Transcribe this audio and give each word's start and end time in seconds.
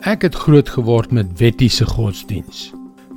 Ek 0.00 0.22
het 0.24 0.34
groot 0.34 0.68
geword 0.72 1.10
met 1.12 1.28
wettiese 1.36 1.84
godsdiens. 1.84 2.70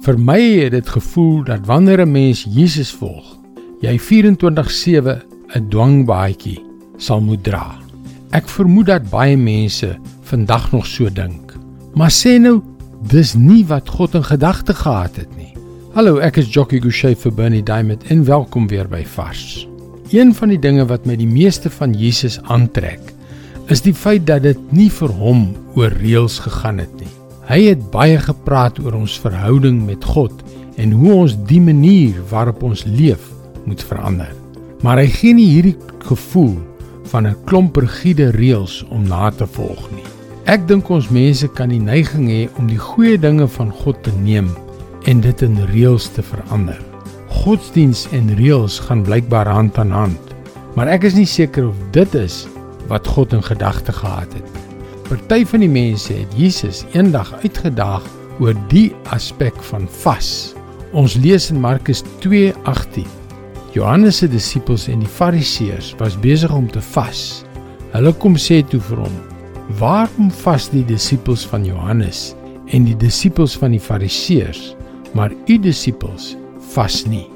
Vir 0.03 0.17
my 0.19 0.39
het 0.59 0.73
dit 0.75 0.89
gevoel 0.91 1.45
dat 1.47 1.63
wanneer 1.65 2.01
'n 2.03 2.11
mens 2.11 2.43
Jesus 2.43 2.91
volg, 2.91 3.39
jy 3.79 3.99
24/7 3.99 5.23
'n 5.55 5.69
dwangbaadjie 5.69 6.59
sal 6.97 7.21
moet 7.21 7.43
dra. 7.43 7.79
Ek 8.31 8.49
vermoed 8.49 8.85
dat 8.85 9.09
baie 9.09 9.37
mense 9.37 9.97
vandag 10.21 10.71
nog 10.71 10.85
so 10.85 11.09
dink. 11.09 11.55
Maar 11.93 12.11
sê 12.11 12.39
nou, 12.39 12.61
dis 13.07 13.33
nie 13.33 13.65
wat 13.65 13.89
God 13.89 14.13
in 14.15 14.23
gedagte 14.23 14.73
gehad 14.73 15.15
het 15.15 15.37
nie. 15.37 15.53
Hallo, 15.93 16.17
ek 16.17 16.37
is 16.37 16.53
Jockey 16.53 16.79
Gouchee 16.79 17.15
vir 17.15 17.33
Bernie 17.33 17.63
Diamond 17.63 18.03
en 18.03 18.25
welkom 18.25 18.67
weer 18.67 18.87
by 18.87 19.05
Vars. 19.05 19.67
Een 20.11 20.33
van 20.33 20.49
die 20.49 20.59
dinge 20.59 20.85
wat 20.85 21.05
my 21.05 21.15
die 21.15 21.27
meeste 21.27 21.69
van 21.69 21.93
Jesus 21.93 22.41
aantrek, 22.41 23.12
is 23.71 23.83
die 23.83 23.93
feit 23.95 24.25
dat 24.27 24.43
dit 24.43 24.59
nie 24.75 24.89
vir 24.91 25.11
hom 25.15 25.43
oor 25.77 25.93
reëls 26.01 26.39
gegaan 26.43 26.81
het 26.83 26.93
nie. 26.99 27.11
Hy 27.47 27.59
het 27.69 27.83
baie 27.91 28.19
gepraat 28.19 28.79
oor 28.83 28.97
ons 28.97 29.15
verhouding 29.19 29.81
met 29.87 30.03
God 30.03 30.43
en 30.79 30.91
hoe 30.95 31.13
ons 31.13 31.35
die 31.47 31.61
manier 31.63 32.19
waarop 32.31 32.63
ons 32.63 32.83
leef 32.87 33.29
moet 33.67 33.83
verander. 33.83 34.31
Maar 34.83 35.03
hy 35.03 35.07
gee 35.15 35.37
nie 35.37 35.49
hierdie 35.51 35.77
gevoel 36.03 36.57
van 37.11 37.27
'n 37.27 37.37
klomp 37.45 37.77
rigiede 37.77 38.31
reëls 38.35 38.83
om 38.89 39.07
na 39.07 39.29
te 39.31 39.47
volg 39.47 39.91
nie. 39.91 40.07
Ek 40.45 40.67
dink 40.67 40.89
ons 40.89 41.09
mense 41.09 41.47
kan 41.47 41.69
die 41.69 41.79
neiging 41.79 42.27
hê 42.27 42.49
om 42.59 42.67
die 42.67 42.77
goeie 42.77 43.17
dinge 43.17 43.47
van 43.47 43.71
God 43.71 44.03
te 44.03 44.11
neem 44.23 44.49
en 45.05 45.21
dit 45.21 45.41
in 45.41 45.55
reëls 45.71 46.09
te 46.15 46.21
verander. 46.21 46.79
Godsdiens 47.27 48.07
en 48.11 48.35
reëls 48.35 48.79
gaan 48.79 49.03
blykbaar 49.03 49.47
hand 49.47 49.77
aan 49.77 49.91
hand, 49.91 50.19
maar 50.75 50.87
ek 50.87 51.03
is 51.03 51.15
nie 51.15 51.25
seker 51.25 51.67
of 51.67 51.75
dit 51.91 52.15
is 52.15 52.47
wat 52.87 53.07
God 53.07 53.33
in 53.33 53.43
gedagte 53.43 53.91
gehad 53.91 54.33
het. 54.33 54.61
Party 55.07 55.45
van 55.45 55.59
die 55.59 55.69
mense 55.69 56.13
het 56.13 56.31
Jesus 56.35 56.83
eendag 56.93 57.33
uitgedaag 57.43 58.05
oor 58.39 58.55
die 58.71 58.91
aspek 59.13 59.57
van 59.69 59.87
vas. 60.03 60.53
Ons 60.93 61.17
lees 61.19 61.49
in 61.51 61.59
Markus 61.61 62.03
2:18 62.25 63.05
Johannes 63.73 64.17
se 64.17 64.27
disippels 64.29 64.85
en 64.87 65.01
die 65.01 65.09
Fariseërs 65.09 65.95
was 65.97 66.13
besig 66.21 66.51
om 66.53 66.67
te 66.69 66.81
vas. 66.93 67.43
Hulle 67.93 68.13
kom 68.21 68.35
sê 68.37 68.61
toe 68.69 68.79
vir 68.79 69.01
hom: 69.01 69.15
"Waarom 69.79 70.29
vas 70.43 70.69
die 70.69 70.85
disippels 70.85 71.45
van 71.49 71.65
Johannes 71.65 72.35
en 72.69 72.85
die 72.85 72.97
disippels 72.97 73.57
van 73.57 73.71
die 73.71 73.81
Fariseërs, 73.81 74.75
maar 75.13 75.33
u 75.47 75.57
disippels 75.57 76.35
vas 76.73 77.05
nie?" 77.05 77.27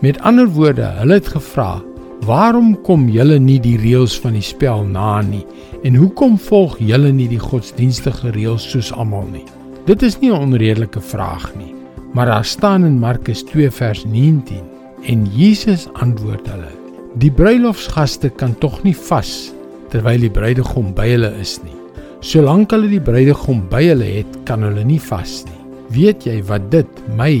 Met 0.00 0.20
ander 0.20 0.46
woorde, 0.46 0.86
hulle 1.02 1.14
het 1.18 1.28
gevra: 1.28 1.82
"Waarom 2.26 2.82
kom 2.82 3.08
julle 3.08 3.38
nie 3.38 3.58
die 3.60 3.78
reëls 3.78 4.20
van 4.20 4.32
die 4.32 4.42
spel 4.42 4.84
na 4.84 5.22
nie 5.22 5.46
en 5.84 5.94
hoekom 5.94 6.38
volg 6.38 6.78
julle 6.78 7.12
nie 7.12 7.28
die 7.28 7.38
godsdienstige 7.38 8.30
reëls 8.30 8.70
soos 8.70 8.92
almal 8.92 9.26
nie?" 9.32 9.44
Dit 9.86 10.02
is 10.02 10.20
nie 10.20 10.30
'n 10.30 10.42
onredelike 10.42 11.00
vraag 11.00 11.52
nie, 11.56 11.74
maar 12.12 12.26
daar 12.26 12.44
staan 12.44 12.84
in 12.84 12.98
Markus 12.98 13.42
2 13.42 13.70
vers 13.70 14.04
19 14.04 14.70
En 15.08 15.24
Jesus 15.32 15.86
antwoord 15.96 16.44
hulle: 16.50 16.68
Die 17.16 17.30
bruilofsgaste 17.32 18.28
kan 18.28 18.52
tog 18.60 18.82
nie 18.84 18.96
vas 19.08 19.52
terwyl 19.90 20.20
die 20.22 20.30
bruidegom 20.30 20.92
by 20.94 21.08
hulle 21.08 21.30
is 21.40 21.56
nie. 21.64 21.74
Solank 22.22 22.70
hulle 22.74 22.90
die 22.92 23.00
bruidegom 23.02 23.64
by 23.72 23.80
hulle 23.88 24.06
het, 24.20 24.36
kan 24.46 24.62
hulle 24.62 24.84
nie 24.86 25.00
vas 25.08 25.40
nie. 25.48 25.56
Weet 25.90 26.28
jy 26.28 26.36
wat 26.46 26.68
dit 26.70 27.02
my 27.18 27.32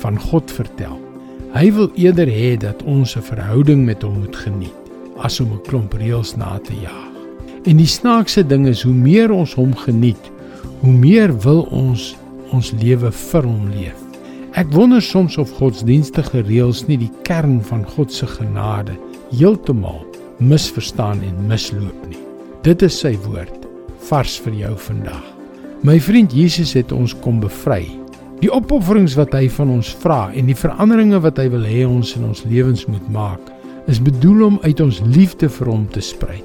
van 0.00 0.16
God 0.30 0.54
vertel? 0.54 0.94
Hy 1.56 1.70
wil 1.72 1.88
eerder 1.96 2.28
hê 2.28 2.56
dat 2.60 2.82
ons 2.84 3.16
'n 3.16 3.24
verhouding 3.24 3.84
met 3.84 4.02
hom 4.02 4.18
moet 4.20 4.36
geniet 4.36 4.76
as 5.16 5.40
om 5.40 5.52
'n 5.52 5.62
klomp 5.62 5.92
reëls 5.92 6.36
na 6.36 6.58
te 6.58 6.74
jaag. 6.74 7.12
En 7.64 7.76
die 7.76 7.86
snaakse 7.86 8.46
ding 8.46 8.66
is 8.66 8.82
hoe 8.82 8.94
meer 8.94 9.30
ons 9.30 9.54
hom 9.54 9.74
geniet, 9.76 10.30
hoe 10.80 10.92
meer 10.92 11.40
wil 11.40 11.62
ons 11.70 12.16
ons 12.52 12.72
lewe 12.72 13.12
vir 13.12 13.42
hom 13.42 13.68
leef. 13.70 13.96
Ek 14.52 14.72
wonder 14.72 15.02
soms 15.02 15.38
of 15.38 15.50
godsdienstige 15.50 16.42
reëls 16.42 16.86
nie 16.86 16.98
die 16.98 17.12
kern 17.22 17.60
van 17.62 17.84
God 17.84 18.12
se 18.12 18.26
genade 18.26 18.96
heeltemal 19.30 20.06
misverstaan 20.38 21.22
en 21.22 21.46
misloop 21.46 22.08
nie. 22.08 22.18
Dit 22.62 22.82
is 22.82 22.98
sy 22.98 23.16
woord 23.16 23.66
vars 24.08 24.38
vir 24.40 24.52
jou 24.52 24.76
vandag. 24.76 25.24
My 25.82 26.00
vriend 26.00 26.32
Jesus 26.32 26.72
het 26.72 26.92
ons 26.92 27.14
kom 27.14 27.40
bevry. 27.40 27.97
Die 28.38 28.50
opofferings 28.54 29.16
wat 29.18 29.32
hy 29.34 29.48
van 29.50 29.72
ons 29.74 29.88
vra 29.98 30.28
en 30.30 30.46
die 30.46 30.54
veranderinge 30.54 31.18
wat 31.24 31.40
hy 31.42 31.48
wil 31.50 31.64
hê 31.66 31.80
ons 31.88 32.12
in 32.14 32.28
ons 32.28 32.44
lewens 32.46 32.84
moet 32.86 33.06
maak, 33.10 33.48
is 33.90 33.98
bedoel 33.98 34.44
om 34.46 34.58
uit 34.62 34.78
ons 34.84 35.00
liefde 35.10 35.48
vir 35.50 35.70
hom 35.72 35.88
te 35.90 36.02
spruit. 36.04 36.44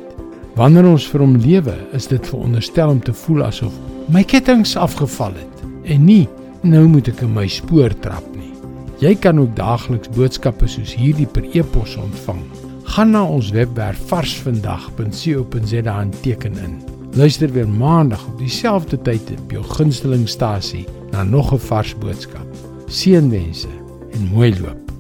Wanneer 0.57 0.87
ons 0.89 1.05
vir 1.11 1.21
hom 1.21 1.35
lewe, 1.43 1.75
is 1.93 2.09
dit 2.09 2.29
veronderstel 2.31 2.95
om 2.95 3.01
te 3.01 3.13
voel 3.23 3.43
asof 3.45 3.75
my 4.13 4.23
kettinge 4.25 4.73
afgeval 4.81 5.37
het 5.37 5.61
en 5.85 6.01
nie 6.07 6.25
nou 6.65 6.81
moet 6.89 7.11
ek 7.11 7.21
in 7.27 7.35
my 7.35 7.45
spoor 7.51 7.93
trap 8.01 8.25
nie. 8.33 8.49
Jy 9.03 9.13
kan 9.21 9.37
ook 9.41 9.53
daagliks 9.57 10.09
boodskappe 10.17 10.67
soos 10.69 10.95
hierdie 10.97 11.29
per 11.29 11.45
e-pos 11.53 11.93
ontvang. 12.01 12.41
Gaan 12.95 13.13
na 13.13 13.21
ons 13.21 13.53
webwerf 13.53 14.01
varsvandag.co.za 14.09 15.95
en 15.99 16.17
teken 16.25 16.57
in. 16.57 16.75
Luister 17.13 17.53
weer 17.53 17.69
maandag 17.69 18.25
op 18.31 18.41
dieselfde 18.41 18.97
tyd 19.05 19.33
op 19.37 19.57
jou 19.59 19.63
gunstelingstasie 19.77 20.87
na 21.13 21.24
nog 21.24 21.53
'n 21.53 21.59
vars 21.59 21.94
boodskap. 21.97 22.47
Seënwense 22.88 23.68
en 24.13 24.28
mooi 24.34 24.59
loop. 24.59 24.92